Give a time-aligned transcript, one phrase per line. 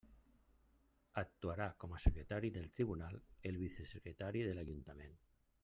[1.21, 5.19] Actuarà com a secretari del Tribunal el vicesecretari de l'Ajuntament.